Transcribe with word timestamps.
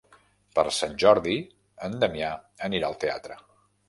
Per 0.59 0.63
Sant 0.77 0.95
Jordi 1.03 1.35
en 1.89 1.97
Damià 2.05 2.31
anirà 2.69 2.89
al 2.89 2.97
teatre. 3.05 3.39